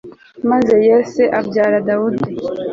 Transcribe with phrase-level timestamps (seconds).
[0.49, 2.29] maze yese abyara dawudi